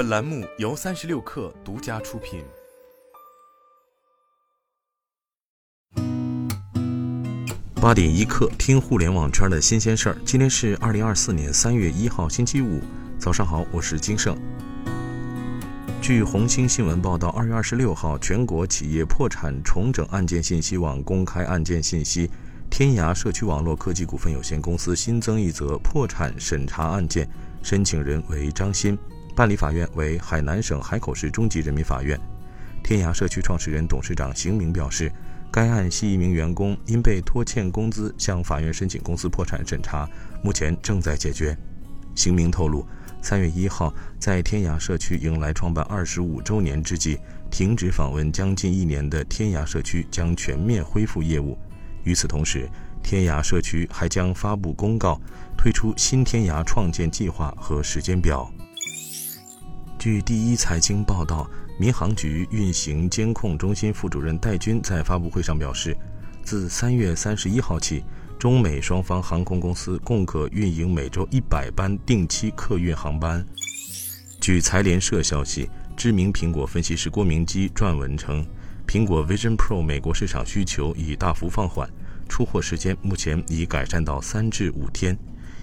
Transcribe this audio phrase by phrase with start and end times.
[0.00, 2.42] 本栏目由三十六氪独家出品。
[7.74, 10.16] 八点一刻，听互联网圈的新鲜事儿。
[10.24, 12.80] 今天是二零二四年三月一号，星期五，
[13.18, 14.34] 早上好，我是金盛。
[16.00, 22.30] 据红星新闻报道，二月二十六号，全国企业破产重整案件信息网公开案件信息。
[22.70, 27.28] 天涯社区网络科技股份有限公司新增一则破产审查案件，
[27.62, 28.96] 申请人为张鑫，
[29.34, 32.18] 办理法院为海南省海口市中级人民法院。
[32.82, 35.12] 天涯社区创始人、董事长邢明表示，
[35.50, 40.08] 该案系一名员工因被拖欠工资，向法院申请公司破产审查，
[40.42, 41.56] 目前正在解决。
[42.14, 42.84] 邢明透露，
[43.22, 47.18] 三月一号在天涯社区迎来创办二十五周年之际，
[47.50, 51.56] 停止访问将近一年的天涯社区将全面恢复业务。
[52.02, 52.68] 与此同时，
[53.02, 55.20] 天涯社区还将发布公告，
[55.56, 58.50] 推出新天涯创建计划和时间表。
[60.00, 61.46] 据第一财经报道，
[61.78, 65.94] 民航局运行监控中心副主任戴军在发布会上表示，
[66.42, 68.02] 自三月三十一号起，
[68.38, 73.46] 中美双方航空公司共可运营每周一百班定期客运航班。
[74.40, 78.42] 据财联社消息，知名苹果分析师郭明基撰文称。
[78.88, 81.86] 苹果 Vision Pro 美国市场需求已大幅放缓，
[82.26, 85.14] 出货时间目前已改善到三至五天。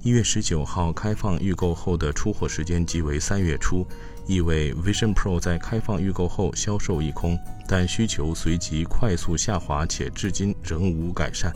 [0.00, 3.84] 一月十九号开放预购后的出货时间即为三月初，
[4.28, 11.52] 意味 Vision Pro 在开放预购后销售一空，但需求随即快速下滑，且至今仍无改善。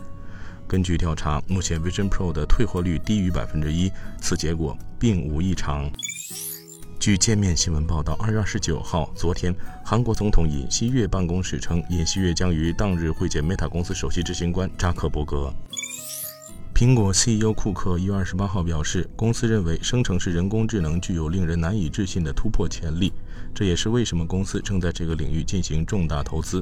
[0.67, 3.89] 根据调查，目前 Vision Pro 的退货率低于百分之一，
[4.21, 5.89] 此结果并无异常。
[6.99, 9.55] 据界面新闻报道，二月二十九号，昨天，
[9.85, 15.55] 韩国总统尹锡悦办公室称，尹锡悦将于当日会见 Meta 公司首席执行官扎克伯格。
[16.83, 23.13] 苹果 CEO 库克一月二十八号表示，公司认为生成式人工智能具有令人难以置信的突破潜力，
[23.55, 26.61] 这也是为什么公司正在这个领域进行重大投资。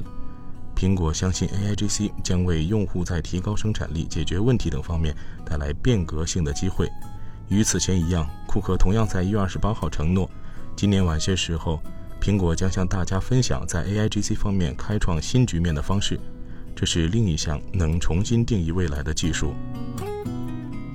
[0.75, 6.87] 苹果相信 AIGC 将为用户在提高生产力、解决问题等方面带来变革性的机会。
[7.49, 10.29] 与此前一样，库克同样在一月二十八号承诺，
[10.75, 11.81] 今年晚些时候，
[12.21, 16.19] 苹果将向大家分享在 AIGC 方面开创新局面的方式。
[16.73, 19.53] 这是另一项能重新定义未来的技术。